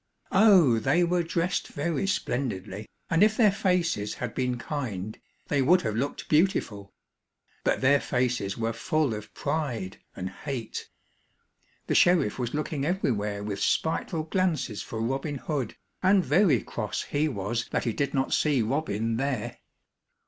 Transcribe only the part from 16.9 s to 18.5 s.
he was that he did not